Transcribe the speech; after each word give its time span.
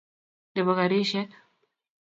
Nebo 0.55 0.73
garisyek. 0.73 1.31